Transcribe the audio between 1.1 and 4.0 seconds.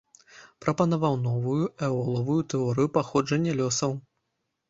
новую эолавую тэорыю паходжання лёсаў.